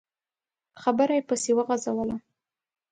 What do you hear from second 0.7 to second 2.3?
خبره يې پسې وغځوله.